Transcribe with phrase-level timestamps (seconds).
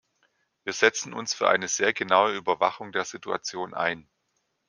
[0.63, 4.09] Wir setzen uns für eine sehr genaue Überwachung der Situation ein.